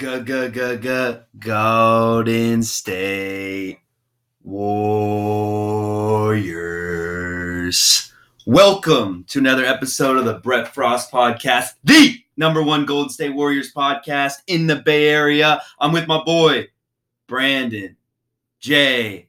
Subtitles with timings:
[0.00, 3.80] G g g g Golden State
[4.42, 4.80] Warriors.
[8.46, 13.74] Welcome to another episode of the Brett Frost Podcast, the number one Golden State Warriors
[13.74, 15.60] podcast in the Bay Area.
[15.78, 16.68] I'm with my boy
[17.26, 17.94] Brandon
[18.58, 19.28] Jay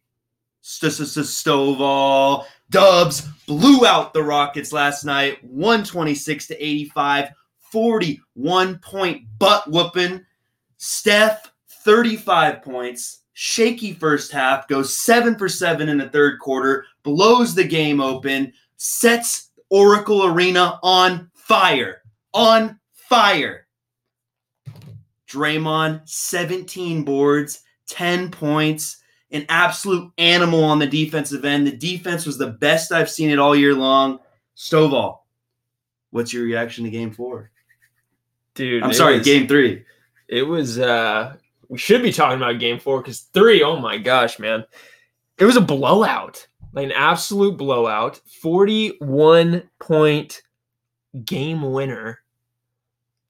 [0.64, 2.46] Stovall.
[2.70, 10.26] Dubs blew out the Rockets last night, 126 to 85, 41 point butt whooping.
[10.84, 11.52] Steph,
[11.84, 13.20] 35 points.
[13.34, 18.52] Shaky first half, goes seven for seven in the third quarter, blows the game open,
[18.78, 22.02] sets Oracle Arena on fire.
[22.34, 23.68] On fire.
[25.30, 28.98] Draymond, 17 boards, 10 points,
[29.30, 31.68] an absolute animal on the defensive end.
[31.68, 34.18] The defense was the best I've seen it all year long.
[34.58, 35.20] Stovall,
[36.10, 37.52] what's your reaction to game four?
[38.56, 39.86] Dude, I'm sorry, was- game three.
[40.32, 40.80] It was.
[40.80, 41.36] uh
[41.68, 43.62] We should be talking about game four because three.
[43.62, 44.64] Oh my gosh, man!
[45.38, 48.20] It was a blowout, like an absolute blowout.
[48.42, 50.42] Forty-one point
[51.26, 52.20] game winner,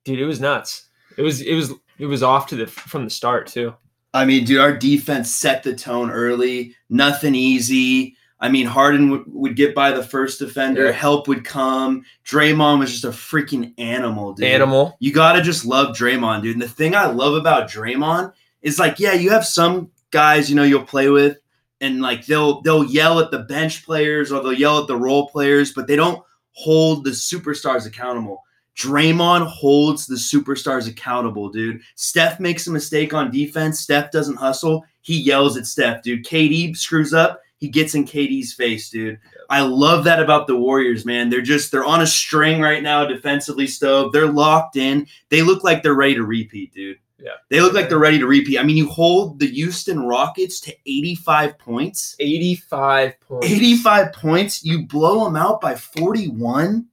[0.05, 0.19] dude.
[0.19, 0.89] It was nuts.
[1.17, 1.41] It was.
[1.41, 1.73] It was.
[1.97, 3.73] It was off to the from the start too.
[4.13, 6.75] I mean, dude, our defense set the tone early.
[6.89, 8.15] Nothing easy.
[8.41, 10.85] I mean, Harden would, would get by the first defender.
[10.85, 10.91] Yeah.
[10.91, 12.03] Help would come.
[12.25, 14.47] Draymond was just a freaking animal, dude.
[14.47, 14.97] Animal.
[14.99, 16.55] You gotta just love Draymond, dude.
[16.55, 18.33] And the thing I love about Draymond
[18.63, 21.37] is like, yeah, you have some guys, you know, you'll play with,
[21.81, 25.29] and like they'll they'll yell at the bench players or they'll yell at the role
[25.29, 28.43] players, but they don't hold the superstars accountable.
[28.75, 31.81] Draymond holds the superstars accountable, dude.
[31.95, 33.81] Steph makes a mistake on defense.
[33.81, 34.83] Steph doesn't hustle.
[35.01, 36.25] He yells at Steph, dude.
[36.25, 37.39] KD screws up.
[37.61, 39.19] He gets in KD's face, dude.
[39.47, 41.29] I love that about the Warriors, man.
[41.29, 43.67] They're just they're on a string right now defensively.
[43.67, 44.11] Stove.
[44.11, 45.07] They're locked in.
[45.29, 46.97] They look like they're ready to repeat, dude.
[47.19, 47.33] Yeah.
[47.49, 48.57] They look like they're ready to repeat.
[48.57, 52.15] I mean, you hold the Houston Rockets to 85 points.
[52.19, 53.45] Eighty-five points.
[53.45, 54.65] 85 points.
[54.65, 56.87] You blow them out by 41.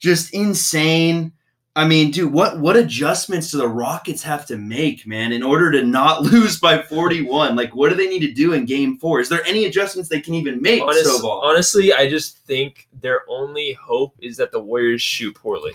[0.00, 1.32] Just insane.
[1.78, 5.70] I mean, dude, what what adjustments do the Rockets have to make, man, in order
[5.70, 7.54] to not lose by 41?
[7.54, 9.20] Like, what do they need to do in game four?
[9.20, 13.74] Is there any adjustments they can even make, Honest- honestly, I just think their only
[13.74, 15.70] hope is that the Warriors shoot poorly.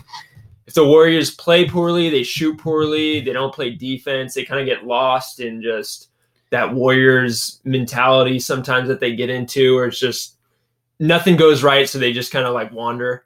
[0.68, 4.66] If the Warriors play poorly, they shoot poorly, they don't play defense, they kind of
[4.66, 6.10] get lost in just
[6.50, 10.36] that Warriors mentality sometimes that they get into, where it's just
[11.00, 13.24] nothing goes right, so they just kind of like wander.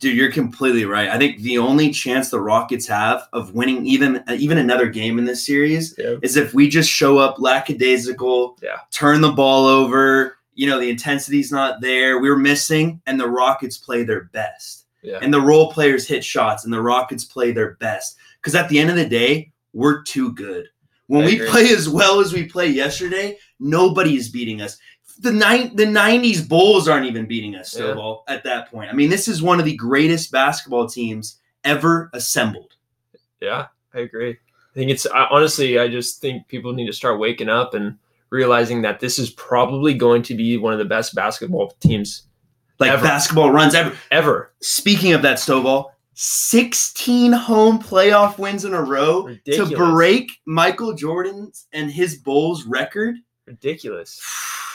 [0.00, 1.08] Dude, you're completely right.
[1.08, 5.18] I think the only chance the Rockets have of winning even uh, even another game
[5.18, 6.16] in this series Yeah.
[6.22, 8.78] is if we just show up lackadaisical, Yeah.
[8.90, 10.36] turn the ball over.
[10.54, 12.20] You know, the intensity's not there.
[12.20, 14.86] We're missing, and the Rockets play their best.
[15.02, 15.18] Yeah.
[15.22, 18.16] And the role players hit shots, and the Rockets play their best.
[18.40, 20.66] Because at the end of the day, we're too good.
[21.06, 21.48] When I we agree.
[21.48, 24.78] play as well as we played yesterday, nobody is beating us.
[25.20, 28.14] The nine, the '90s Bulls aren't even beating us, Yeah.
[28.26, 28.90] At that point.
[28.90, 32.74] I mean, this is one of the greatest basketball teams ever assembled.
[33.40, 34.30] Yeah, I agree.
[34.30, 37.98] I think it's I, honestly, I just think people need to start waking up and
[38.30, 42.22] realizing that this is probably going to be one of the best basketball teams
[42.78, 43.02] Like Ever.
[43.02, 43.94] basketball runs ever.
[44.10, 44.52] ever.
[44.60, 49.70] Speaking of that, Stovall, 16 home playoff wins in a row Ridiculous.
[49.70, 53.16] to break Michael Jordan's and his Bulls record.
[53.46, 54.20] Ridiculous.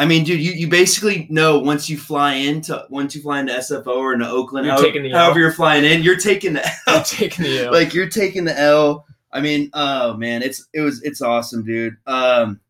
[0.00, 3.52] I mean, dude, you, you basically know once you fly into once you fly into
[3.52, 6.64] SFO or into Oakland, You're how- taking the however you're flying in, you're taking the
[6.86, 7.02] I'm L.
[7.04, 7.72] taking the L.
[7.72, 9.06] like you're taking the L.
[9.32, 11.96] I mean, oh man, it's it was it's awesome, dude.
[12.06, 12.60] Um,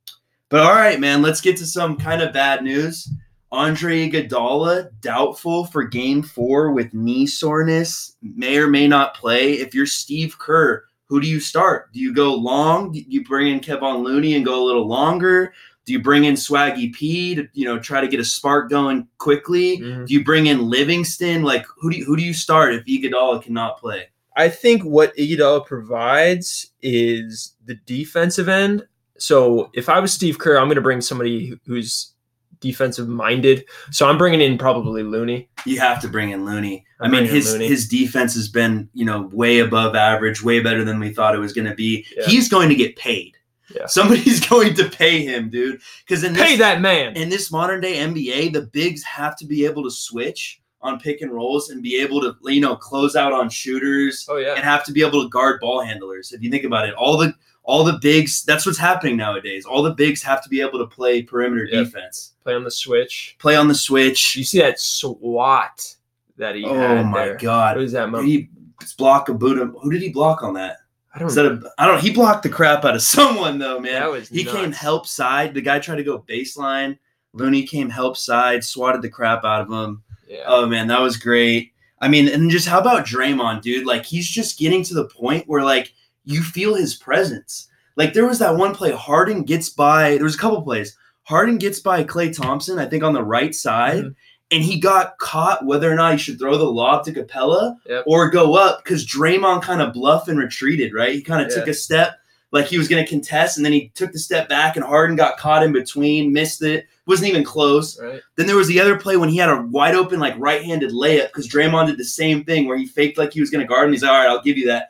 [0.49, 3.09] but all right, man, let's get to some kind of bad news.
[3.53, 9.55] Andre Iguodala doubtful for Game Four with knee soreness, may or may not play.
[9.55, 11.93] If you're Steve Kerr, who do you start?
[11.93, 12.93] Do you go long?
[12.93, 15.55] Do you bring in Kevon Looney and go a little longer?
[15.88, 19.09] Do you bring in Swaggy P to you know try to get a spark going
[19.16, 19.78] quickly?
[19.78, 20.06] Mhm.
[20.06, 21.43] Do you bring in Livingston?
[21.43, 24.10] Like who do you, who do you start if Iguodala cannot play?
[24.37, 28.86] I think what Iguodala provides is the defensive end.
[29.16, 32.12] So if I was Steve Kerr, I'm going to bring somebody who's
[32.60, 33.65] defensive minded.
[33.91, 35.48] So I'm bringing in probably Looney.
[35.65, 36.84] You have to bring in Looney.
[37.01, 40.84] I I'm mean, his his defense has been you know way above average, way better
[40.84, 42.04] than we thought it was going to be.
[42.15, 42.27] Yeah.
[42.27, 43.37] He's going to get paid.
[43.74, 43.86] Yeah.
[43.86, 45.80] Somebody's going to pay him, dude.
[46.06, 47.16] Because in this, Pay that man.
[47.16, 51.20] in this modern day NBA, the bigs have to be able to switch on pick
[51.22, 54.54] and rolls and be able to you know close out on shooters oh yeah.
[54.54, 56.32] and have to be able to guard ball handlers.
[56.32, 57.34] If you think about it, all the
[57.65, 59.65] all the bigs that's what's happening nowadays.
[59.66, 63.36] All the bigs have to be able to play perimeter defense, Play on the switch.
[63.38, 64.36] play on the switch.
[64.36, 65.97] You see that SWAT
[66.36, 67.36] that he Oh my there.
[67.36, 67.76] god!
[67.76, 68.09] What is that?
[68.24, 68.48] He
[68.97, 69.66] block a Buddha?
[69.82, 70.76] Who did he block on that?
[71.15, 72.01] I don't Is that a, I don't.
[72.01, 73.95] He blocked the crap out of someone though, man.
[74.01, 74.57] That was he nuts.
[74.57, 75.55] came help side.
[75.55, 76.99] The guy tried to go baseline.
[77.33, 80.03] Looney came help side, swatted the crap out of him.
[80.28, 80.45] Yeah.
[80.47, 81.72] Oh man, that was great.
[82.01, 83.87] I mean, and just how about Draymond, dude?
[83.87, 85.93] Like he's just getting to the point where like
[86.25, 87.69] you feel his presence.
[87.97, 90.10] Like there was that one play, Harden gets by.
[90.16, 90.97] There was a couple plays.
[91.25, 94.15] Harden gets by Klay Thompson, I think on the right side, Mhm.
[94.50, 98.04] And he got caught whether or not he should throw the lob to Capela Yep.
[98.06, 100.95] or go up because Draymond kind of bluffed and retreated.
[100.95, 102.18] Right, he kind of took a step
[102.50, 105.16] like he was going to contest, and then he took the step back, and Harden
[105.16, 108.00] got caught in between, missed it, wasn't even close.
[108.00, 108.22] right.
[108.36, 110.92] Then there was the other play when he had a wide open, like right handed
[110.92, 113.68] layup because Draymond did the same thing where he faked like he was going to
[113.68, 113.92] guard him.
[113.92, 114.89] He's like, all right, I'll give you that.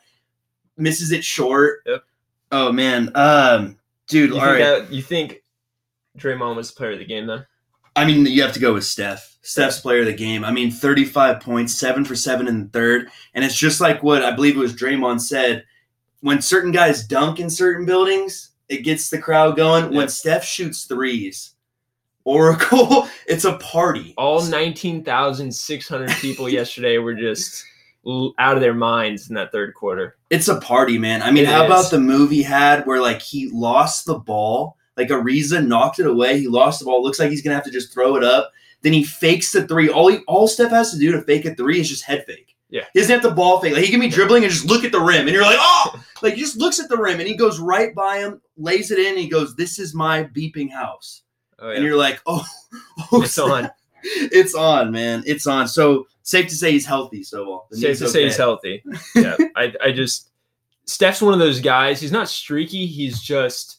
[0.77, 1.81] Misses it short.
[1.85, 2.03] Yep.
[2.53, 3.11] Oh, man.
[3.15, 3.77] Um,
[4.07, 4.59] dude, You all right.
[4.59, 5.43] that, you think
[6.17, 7.45] Draymond was the player of the game then?
[7.99, 9.35] I mean, you have to go with Steph.
[9.41, 10.43] Steph's player of the game.
[10.45, 13.09] I mean, 35 points, seven for seven in the third.
[13.33, 15.63] And it's just like what I believe it was Draymond said.
[16.21, 19.91] When certain guys dunk in certain buildings, it gets the crowd going.
[19.91, 19.97] Yeah.
[19.97, 21.55] When Steph shoots threes,
[22.25, 24.13] Oracle, it's a party.
[24.17, 27.63] All 19,600 people yesterday were just
[28.37, 30.17] out of their minds in that third quarter.
[30.29, 31.21] It's a party, man.
[31.21, 31.67] I mean, It how is.
[31.69, 36.05] about the move he had where like he lost the ball, like Ariza knocked it
[36.05, 36.39] away.
[36.39, 37.01] He lost the ball.
[37.01, 38.51] Looks like he's gonna have to just throw it up.
[38.81, 39.89] Then he fakes the three.
[39.89, 42.55] All he, all Steph has to do to fake a three is just head fake.
[42.71, 42.83] Yeah.
[42.93, 43.73] he doesn't have to ball fake.
[43.73, 46.03] Like he can be dribbling and just look at the rim, and you're like, oh,
[46.21, 48.99] like he just looks at the rim and he goes right by him, lays it
[48.99, 51.23] in, and he goes, "This is my beeping house,"
[51.61, 52.45] Oh, and you're like, oh,
[53.11, 53.69] oh It's on.
[54.03, 55.67] it's on, man, it's on.
[55.67, 58.83] So safe to say he's healthy, so The Safe to say he's healthy.
[59.15, 59.35] Yeah.
[59.55, 60.29] I, I just,
[60.85, 61.99] Steph's one of those guys.
[61.99, 62.85] He's not streaky.
[62.85, 63.78] He's just,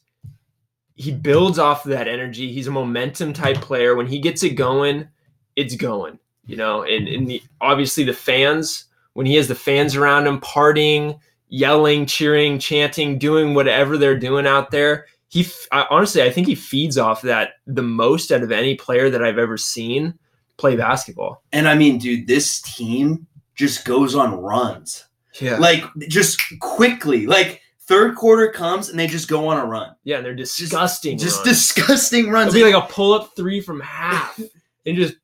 [1.00, 2.52] he builds off of that energy.
[2.52, 3.94] He's a momentum type player.
[3.94, 5.08] When he gets it going,
[5.56, 9.96] it's going, you know, and, and the, obviously the fans, when he has the fans
[9.96, 11.18] around him partying,
[11.48, 15.06] yelling, cheering, chanting, doing whatever they're doing out there.
[15.28, 19.08] He I, honestly, I think he feeds off that the most out of any player
[19.08, 20.18] that I've ever seen
[20.58, 21.42] play basketball.
[21.50, 25.06] And I mean, dude, this team just goes on runs.
[25.40, 27.26] Yeah, Like just quickly.
[27.26, 29.94] Like third quarter comes and they just go on a run.
[30.04, 31.18] yeah, they're disgusting.
[31.18, 31.48] Just runs.
[31.48, 32.54] disgusting runs.
[32.54, 34.40] It'll be like a pull up three from half,
[34.86, 35.14] and just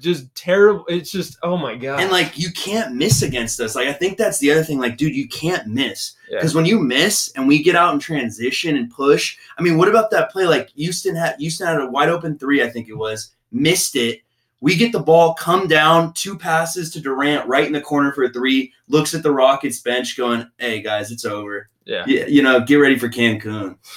[0.00, 0.84] just terrible.
[0.88, 2.00] It's just oh my god.
[2.00, 3.76] and like you can't miss against us.
[3.76, 4.78] Like I think that's the other thing.
[4.78, 6.14] Like, dude, you can't miss.
[6.28, 6.38] Yeah.
[6.38, 9.88] Because when you miss and we get out in transition and push, I mean, what
[9.88, 10.46] about that play?
[10.46, 14.22] Like Houston had Houston had a wide open three, I think it was, missed it.
[14.64, 18.24] We get the ball, come down, two passes to Durant right in the corner for
[18.24, 21.68] a three, looks at the Rockets bench going, Hey guys, it's over.
[21.84, 23.76] yeah, Yeah, you know, get ready for Cancun.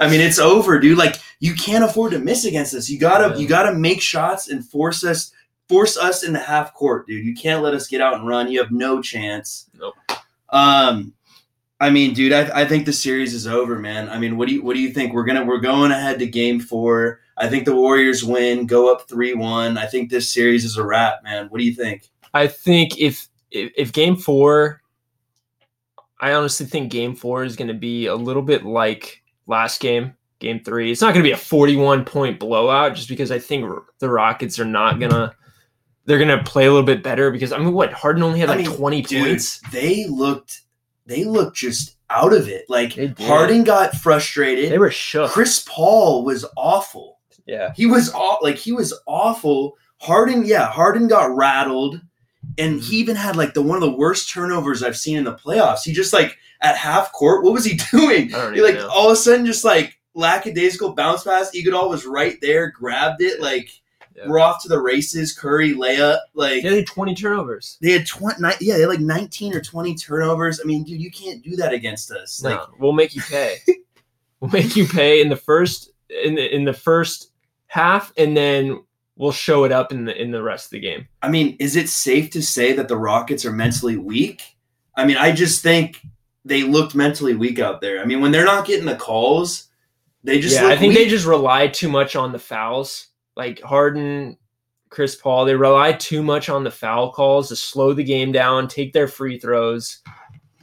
[0.00, 0.98] I mean, it's over, dude.
[0.98, 2.90] Like you can't afford to miss against us.
[2.90, 3.36] You gotta Yeah.
[3.40, 5.32] you gotta make shots and force us
[5.68, 7.24] force us in the half court, dude.
[7.24, 8.50] You can't let us get out and run.
[8.50, 9.70] You have no chance.
[9.78, 9.94] Nope.
[10.48, 11.14] Um
[11.82, 14.10] I mean, dude, I, I think the series is over, man.
[14.10, 15.14] I mean, what do you what do you think?
[15.14, 17.19] We're gonna we're going ahead to game four.
[17.40, 19.78] I think the Warriors win, go up three one.
[19.78, 21.46] I think this series is a wrap, man.
[21.48, 22.10] What do you think?
[22.34, 24.82] I think if, if if game four,
[26.20, 30.14] I honestly think game four is going to be a little bit like last game,
[30.38, 30.92] game three.
[30.92, 33.68] It's not going to be a forty-one point blowout, just because I think
[34.00, 35.34] the Rockets are not gonna.
[36.04, 38.56] They're gonna play a little bit better because I mean, what Harden only had I
[38.56, 39.60] like mean, twenty Dude, points.
[39.70, 40.62] they looked
[41.06, 42.64] they looked just out of it.
[42.68, 42.98] Like.
[43.18, 44.70] Harden got frustrated.
[44.72, 45.30] They were shook.
[45.30, 47.19] Chris Paul was awful.
[47.50, 49.76] Yeah, He was all like he was awful.
[49.98, 52.00] Harden, yeah, Harden got rattled,
[52.56, 52.94] and he mm-hmm.
[52.94, 55.82] even had like the one of the worst turnovers I've seen in the playoffs.
[55.84, 58.28] He just like at half court, what was he doing?
[58.28, 58.88] He like know.
[58.88, 61.50] all of a sudden just like lackadaisical bounce pass.
[61.50, 63.40] Iguodala was right there, grabbed it.
[63.40, 63.68] Like
[64.14, 64.28] Yeah.
[64.28, 65.36] we're off to the races.
[65.36, 66.20] Curry layup.
[66.34, 67.78] Like Yeah, they had twenty turnovers.
[67.82, 68.40] they had twenty.
[68.60, 70.60] Yeah, they had like nineteen or twenty turnovers.
[70.60, 72.44] I mean, dude, you can't do that against us.
[72.44, 73.56] Like no, we'll make you pay.
[74.40, 75.90] we'll make you pay in the first
[76.24, 77.29] in the, in the first
[77.70, 78.80] half, and then
[79.16, 81.06] we'll show it up in the in the rest of the game.
[81.22, 84.42] I mean, is it safe to say that the Rockets are mentally weak?
[84.96, 86.00] I mean, I just think
[86.44, 88.00] they looked mentally weak out there.
[88.00, 89.68] I mean, when they're not getting the calls,
[90.24, 90.98] they just yeah, I think weak.
[90.98, 93.06] they just rely too much on the fouls.
[93.36, 94.36] Like Harden,
[94.88, 98.66] Chris Paul, they rely too much on the foul calls to slow the game down,
[98.66, 100.00] take their free throws.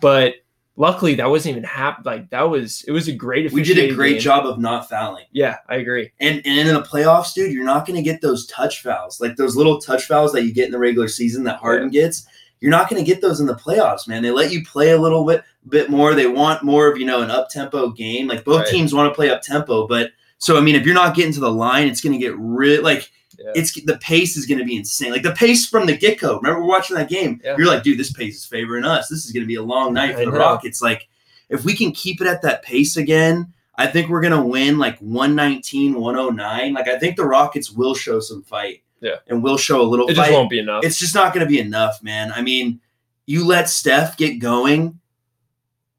[0.01, 0.35] But
[0.77, 3.51] luckily, that wasn't even hap- Like that was it was a great.
[3.51, 4.21] we did a great game.
[4.21, 5.25] job of not fouling.
[5.33, 6.11] Yeah, I agree.
[6.21, 9.35] And and in the playoffs, dude, you're not going to get those touch fouls, like
[9.35, 12.25] those little touch fouls that you get in the regular season that Harden gets.
[12.61, 14.23] You're not going to get those in the playoffs, man.
[14.23, 16.15] They let you play a little bit bit more.
[16.15, 18.27] They want more of you know an up tempo game.
[18.27, 18.67] Like both Right.
[18.69, 21.39] teams want to play up tempo, but so I mean, if you're not getting to
[21.39, 23.51] the line, it's going to get real like Yeah.
[23.55, 25.11] it's the pace is going to be insane.
[25.11, 26.37] Like the pace from the get go.
[26.37, 27.39] Remember we're watching that game.
[27.43, 27.55] Yeah.
[27.57, 29.09] You're like, dude, this pace is favoring us.
[29.09, 30.37] This is going to be a long night for I the know.
[30.39, 30.81] Rockets.
[30.81, 31.07] Like
[31.49, 34.79] if we can keep it at that pace again, I think we're going to win
[34.79, 36.73] like 119, 109.
[36.73, 38.81] Like I think the Rockets will show some fight.
[38.99, 39.17] Yeah.
[39.27, 40.83] and will show a little It fight just won't be enough.
[40.83, 42.31] it's just not going to be enough, man.
[42.31, 42.81] I mean,
[43.27, 44.99] you let Steph get going,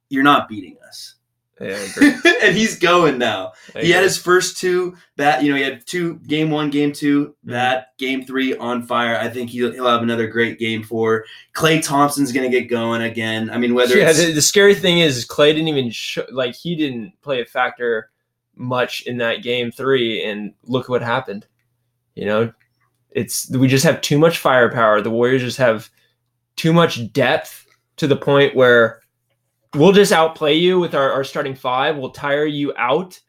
[0.08, 0.77] you're not beating.
[1.60, 1.76] Yeah,
[2.42, 3.52] and he's going now.
[3.74, 4.04] I He had agree.
[4.08, 7.50] his first two bat, you know, he had two game one, game two, Mhm.
[7.50, 9.16] that game three on fire.
[9.16, 11.24] I think he'll, he'll have another great game four.
[11.56, 13.50] Klay Thompson's going to get going again.
[13.50, 16.54] I mean, whether yeah, it's the, the scary thing is Klay didn't even show, like
[16.54, 18.10] he didn't play a factor
[18.54, 21.46] much in that game three, and look what happened.
[22.14, 22.52] You know,
[23.10, 25.00] it's we just have too much firepower.
[25.00, 25.90] The Warriors just have
[26.56, 28.97] too much depth to the point where
[29.74, 31.96] we'll just outplay you with our, our starting five.
[31.96, 33.20] We'll tire you out,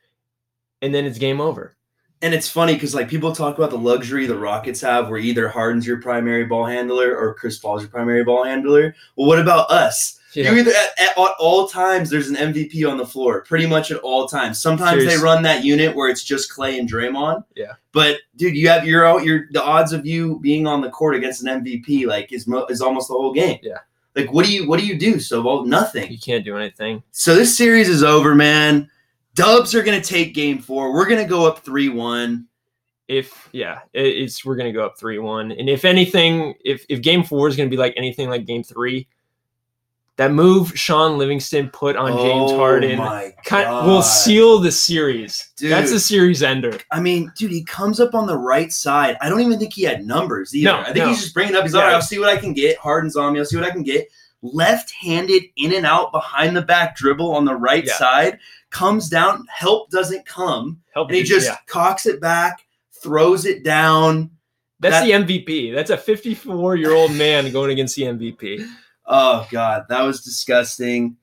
[0.82, 1.76] and then it's game over.
[2.22, 5.48] and it's funny because like people talk about the luxury the Rockets have, where either
[5.50, 8.94] Harden's your primary ball handler or Chris Paul's your primary ball handler.
[9.16, 10.18] Well, what about us?
[10.36, 10.52] Yeah.
[10.52, 13.90] You either at, at, at all times there's an MVP on the floor, pretty much
[13.90, 14.62] at all times.
[14.62, 15.18] Sometimes Seriously.
[15.18, 17.44] they run that unit where it's just Klay and Draymond.
[17.56, 17.74] Yeah.
[17.94, 21.16] But dude, you have your out your the odds of you being on the court
[21.16, 23.58] against an MVP like is mo- is almost the whole game.
[23.64, 23.80] Yeah.
[24.20, 25.20] Like what do you what do you do?
[25.20, 26.12] So well nothing.
[26.12, 27.04] You can't do anything.
[27.12, 28.90] So this series is over, man.
[29.36, 30.94] Dubs are gonna take game four.
[30.94, 32.48] We're gonna go up three one.
[33.08, 37.24] if yeah, it's we're gonna go up three one, and if anything, if if game
[37.24, 39.08] four is gonna be like anything like game three,
[40.20, 45.50] that move Shaun Livingston put on James oh Harden Oh kind, will seal the series.
[45.56, 46.78] Dude, That's a series ender.
[46.92, 49.16] I mean, dude, he comes up on the right side.
[49.22, 50.72] I don't even think he had numbers either.
[50.74, 51.08] No, I think no.
[51.08, 51.64] he's just bringing up.
[51.64, 51.86] He's like, Yeah.
[51.86, 52.78] all right, I'll see what I can get.
[52.80, 53.40] Harden's on me.
[53.40, 54.10] I'll see what I can get.
[54.42, 57.94] Left-handed in and out behind the back dribble on the right Yeah.
[57.96, 58.40] side.
[58.72, 59.46] Comes down.
[59.50, 60.82] Help doesn't come.
[60.94, 61.56] Help And he just yeah.
[61.68, 62.60] cocks it back,
[63.02, 64.32] throws it down.
[64.82, 65.74] That's that- the MVP.
[65.74, 68.68] That's a 54 year old man going against the MVP.
[69.10, 71.18] Oh God, that was disgusting.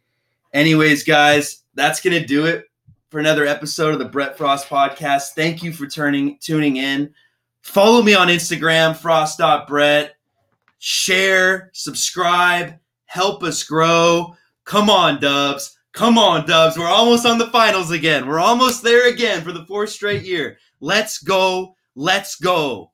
[0.53, 2.65] Anyways, guys, that's gonna do it
[3.11, 5.31] for another episode of the Brett Frost Podcast.
[5.31, 7.15] Thank you for turning tuning in.
[7.63, 10.17] Follow me on Instagram, frost.brett.
[10.79, 12.75] Share, subscribe,
[13.05, 14.35] help us grow.
[14.65, 15.79] Come on, Dubs.
[15.93, 16.77] Come on, Dubs.
[16.77, 18.27] We're almost on the finals again.
[18.27, 20.59] We're almost there again for the fourth straight year.
[20.81, 21.77] Let's go.
[21.95, 22.91] Let's go.